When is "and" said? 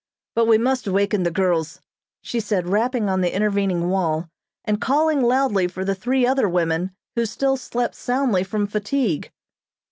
4.65-4.81